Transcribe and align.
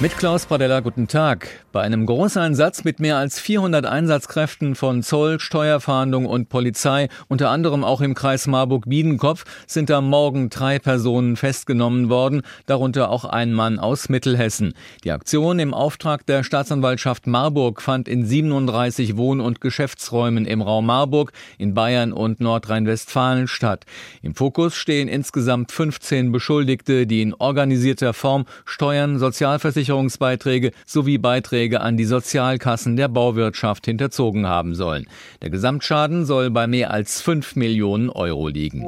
Mit 0.00 0.18
Klaus 0.18 0.44
Pradella, 0.46 0.80
guten 0.80 1.06
Tag. 1.06 1.48
Bei 1.70 1.82
einem 1.82 2.04
Großeinsatz 2.04 2.82
mit 2.82 2.98
mehr 2.98 3.16
als 3.16 3.38
400 3.38 3.86
Einsatzkräften 3.86 4.74
von 4.74 5.04
Zoll, 5.04 5.38
Steuerfahndung 5.38 6.26
und 6.26 6.48
Polizei, 6.48 7.08
unter 7.28 7.50
anderem 7.50 7.84
auch 7.84 8.00
im 8.00 8.14
Kreis 8.14 8.48
Marburg-Biedenkopf, 8.48 9.44
sind 9.68 9.92
am 9.92 10.08
Morgen 10.08 10.50
drei 10.50 10.80
Personen 10.80 11.36
festgenommen 11.36 12.08
worden, 12.08 12.42
darunter 12.66 13.08
auch 13.08 13.24
ein 13.24 13.52
Mann 13.52 13.78
aus 13.78 14.08
Mittelhessen. 14.08 14.74
Die 15.04 15.12
Aktion 15.12 15.60
im 15.60 15.72
Auftrag 15.72 16.26
der 16.26 16.42
Staatsanwaltschaft 16.42 17.28
Marburg 17.28 17.80
fand 17.80 18.08
in 18.08 18.26
37 18.26 19.16
Wohn- 19.16 19.40
und 19.40 19.60
Geschäftsräumen 19.60 20.44
im 20.44 20.60
Raum 20.60 20.86
Marburg, 20.86 21.32
in 21.56 21.72
Bayern 21.72 22.12
und 22.12 22.40
Nordrhein-Westfalen 22.40 23.46
statt. 23.46 23.84
Im 24.22 24.34
Fokus 24.34 24.74
stehen 24.74 25.06
insgesamt 25.06 25.70
15 25.70 26.32
Beschuldigte, 26.32 27.06
die 27.06 27.22
in 27.22 27.32
organisierter 27.32 28.12
Form 28.12 28.46
Steuern, 28.64 29.20
Sozialversicherungen 29.20 29.83
Versicherungsbeiträge 29.84 30.72
sowie 30.86 31.18
Beiträge 31.18 31.82
an 31.82 31.98
die 31.98 32.06
Sozialkassen 32.06 32.96
der 32.96 33.08
Bauwirtschaft 33.08 33.84
hinterzogen 33.84 34.46
haben 34.46 34.74
sollen. 34.74 35.06
Der 35.42 35.50
Gesamtschaden 35.50 36.24
soll 36.24 36.50
bei 36.50 36.66
mehr 36.66 36.90
als 36.90 37.20
5 37.20 37.54
Millionen 37.56 38.08
Euro 38.08 38.48
liegen. 38.48 38.86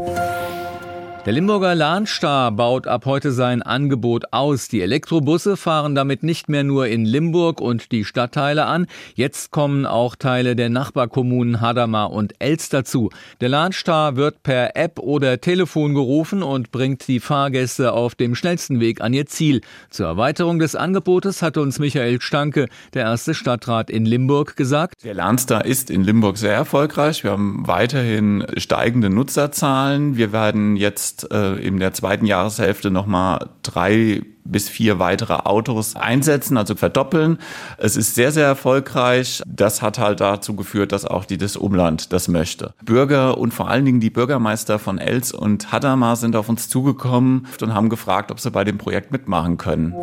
Der 1.26 1.32
Limburger 1.32 1.74
Lahnstar 1.74 2.52
baut 2.52 2.86
ab 2.86 3.04
heute 3.04 3.32
sein 3.32 3.60
Angebot 3.60 4.26
aus. 4.32 4.68
Die 4.68 4.80
Elektrobusse 4.80 5.56
fahren 5.56 5.96
damit 5.96 6.22
nicht 6.22 6.48
mehr 6.48 6.62
nur 6.62 6.86
in 6.86 7.04
Limburg 7.04 7.60
und 7.60 7.90
die 7.90 8.04
Stadtteile 8.04 8.66
an. 8.66 8.86
Jetzt 9.16 9.50
kommen 9.50 9.86
auch 9.86 10.14
Teile 10.14 10.54
der 10.54 10.68
Nachbarkommunen 10.68 11.60
Hadamar 11.60 12.12
und 12.12 12.34
Elst 12.38 12.72
dazu. 12.72 13.10
Der 13.40 13.48
Lahnstar 13.48 14.14
wird 14.14 14.44
per 14.44 14.76
App 14.76 15.00
oder 15.00 15.40
Telefon 15.40 15.94
gerufen 15.94 16.44
und 16.44 16.70
bringt 16.70 17.08
die 17.08 17.18
Fahrgäste 17.18 17.92
auf 17.92 18.14
dem 18.14 18.36
schnellsten 18.36 18.78
Weg 18.78 19.00
an 19.00 19.12
ihr 19.12 19.26
Ziel. 19.26 19.62
Zur 19.90 20.06
Erweiterung 20.06 20.60
des 20.60 20.76
Angebotes 20.76 21.42
hat 21.42 21.56
uns 21.56 21.80
Michael 21.80 22.20
Stanke, 22.20 22.68
der 22.94 23.02
erste 23.02 23.34
Stadtrat 23.34 23.90
in 23.90 24.04
Limburg, 24.04 24.54
gesagt. 24.54 25.02
Der 25.02 25.14
Lahnstar 25.14 25.64
ist 25.64 25.90
in 25.90 26.04
Limburg 26.04 26.38
sehr 26.38 26.54
erfolgreich. 26.54 27.24
Wir 27.24 27.32
haben 27.32 27.66
weiterhin 27.66 28.46
steigende 28.58 29.10
Nutzerzahlen. 29.10 30.16
Wir 30.16 30.30
werden 30.30 30.76
jetzt 30.76 31.15
jetzt 31.16 31.32
äh, 31.32 31.54
in 31.54 31.78
der 31.78 31.92
zweiten 31.92 32.26
Jahreshälfte 32.26 32.90
nochmal 32.90 33.48
drei 33.62 34.22
bis 34.44 34.68
vier 34.68 35.00
weitere 35.00 35.34
Autos 35.34 35.96
einsetzen, 35.96 36.56
also 36.56 36.76
verdoppeln. 36.76 37.38
Es 37.78 37.96
ist 37.96 38.14
sehr, 38.14 38.30
sehr 38.30 38.46
erfolgreich. 38.46 39.42
Das 39.44 39.82
hat 39.82 39.98
halt 39.98 40.20
dazu 40.20 40.54
geführt, 40.54 40.92
dass 40.92 41.04
auch 41.04 41.24
die, 41.24 41.36
das 41.36 41.56
Umland 41.56 42.12
das 42.12 42.28
möchte. 42.28 42.72
Bürger 42.84 43.38
und 43.38 43.52
vor 43.52 43.68
allen 43.68 43.84
Dingen 43.84 43.98
die 43.98 44.10
Bürgermeister 44.10 44.78
von 44.78 44.98
Els 44.98 45.32
und 45.32 45.72
Hadamar 45.72 46.14
sind 46.14 46.36
auf 46.36 46.48
uns 46.48 46.68
zugekommen 46.68 47.48
und 47.60 47.74
haben 47.74 47.88
gefragt, 47.88 48.30
ob 48.30 48.38
sie 48.38 48.52
bei 48.52 48.62
dem 48.62 48.78
Projekt 48.78 49.10
mitmachen 49.10 49.56
können. 49.56 49.94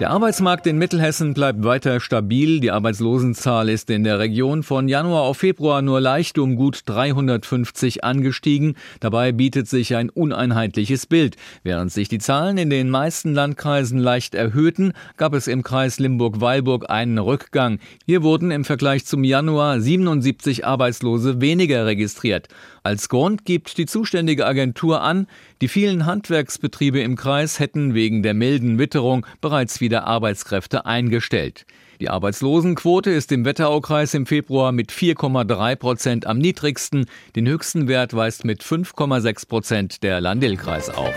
Der 0.00 0.08
Arbeitsmarkt 0.08 0.66
in 0.66 0.78
Mittelhessen 0.78 1.34
bleibt 1.34 1.62
weiter 1.62 2.00
stabil. 2.00 2.60
Die 2.60 2.70
Arbeitslosenzahl 2.70 3.68
ist 3.68 3.90
in 3.90 4.02
der 4.02 4.18
Region 4.18 4.62
von 4.62 4.88
Januar 4.88 5.24
auf 5.24 5.36
Februar 5.36 5.82
nur 5.82 6.00
leicht 6.00 6.38
um 6.38 6.56
gut 6.56 6.80
350 6.86 8.02
angestiegen. 8.02 8.76
Dabei 9.00 9.32
bietet 9.32 9.68
sich 9.68 9.94
ein 9.94 10.08
uneinheitliches 10.08 11.04
Bild. 11.04 11.36
Während 11.64 11.92
sich 11.92 12.08
die 12.08 12.16
Zahlen 12.16 12.56
in 12.56 12.70
den 12.70 12.88
meisten 12.88 13.34
Landkreisen 13.34 13.98
leicht 13.98 14.34
erhöhten, 14.34 14.94
gab 15.18 15.34
es 15.34 15.46
im 15.46 15.62
Kreis 15.62 15.98
Limburg-Weilburg 15.98 16.88
einen 16.88 17.18
Rückgang. 17.18 17.78
Hier 18.06 18.22
wurden 18.22 18.52
im 18.52 18.64
Vergleich 18.64 19.04
zum 19.04 19.22
Januar 19.22 19.82
77 19.82 20.64
Arbeitslose 20.64 21.42
weniger 21.42 21.84
registriert. 21.84 22.48
Als 22.82 23.10
Grund 23.10 23.44
gibt 23.44 23.76
die 23.76 23.84
zuständige 23.84 24.46
Agentur 24.46 25.02
an, 25.02 25.26
die 25.60 25.68
vielen 25.68 26.06
Handwerksbetriebe 26.06 27.00
im 27.00 27.16
Kreis 27.16 27.60
hätten 27.60 27.92
wegen 27.92 28.22
der 28.22 28.32
milden 28.32 28.78
Witterung 28.78 29.26
bereits 29.42 29.82
wieder 29.82 29.89
Arbeitskräfte 29.98 30.86
eingestellt. 30.86 31.66
Die 32.00 32.08
Arbeitslosenquote 32.08 33.10
ist 33.10 33.30
im 33.30 33.44
Wetteraukreis 33.44 34.14
im 34.14 34.24
Februar 34.24 34.72
mit 34.72 34.90
4,3 34.90 35.76
Prozent 35.76 36.26
am 36.26 36.38
niedrigsten. 36.38 37.06
Den 37.36 37.46
höchsten 37.46 37.88
Wert 37.88 38.14
weist 38.14 38.44
mit 38.44 38.62
5,6 38.62 39.48
Prozent 39.48 40.02
der 40.02 40.20
Landil-Kreis 40.20 40.88
auf. 40.88 41.14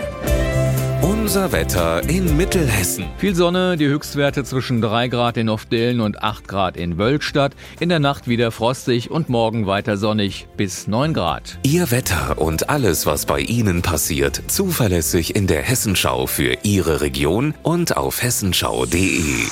Unser 1.24 1.52
Wetter 1.52 2.06
in 2.06 2.36
Mittelhessen. 2.36 3.06
Viel 3.16 3.34
Sonne, 3.34 3.78
die 3.78 3.86
Höchstwerte 3.86 4.44
zwischen 4.44 4.82
3 4.82 5.08
Grad 5.08 5.38
in 5.38 5.48
Ofdelen 5.48 6.00
und 6.02 6.22
8 6.22 6.46
Grad 6.46 6.76
in 6.76 6.98
Wölkstadt. 6.98 7.54
In 7.80 7.88
der 7.88 7.98
Nacht 7.98 8.28
wieder 8.28 8.50
frostig 8.50 9.10
und 9.10 9.30
morgen 9.30 9.66
weiter 9.66 9.96
sonnig 9.96 10.48
bis 10.58 10.86
9 10.86 11.14
Grad. 11.14 11.58
Ihr 11.62 11.90
Wetter 11.90 12.36
und 12.36 12.68
alles, 12.68 13.06
was 13.06 13.24
bei 13.24 13.40
Ihnen 13.40 13.80
passiert, 13.80 14.42
zuverlässig 14.48 15.34
in 15.34 15.46
der 15.46 15.62
Hessenschau 15.62 16.26
für 16.26 16.58
Ihre 16.62 17.00
Region 17.00 17.54
und 17.62 17.96
auf 17.96 18.22
hessenschau.de. 18.22 19.46